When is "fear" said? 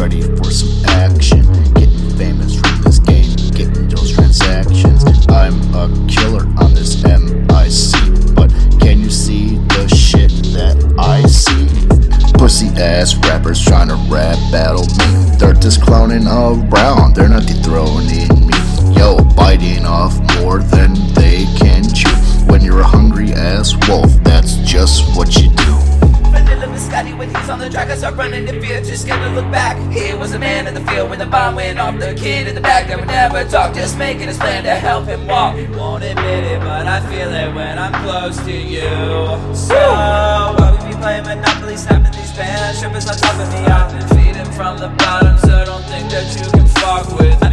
28.60-28.80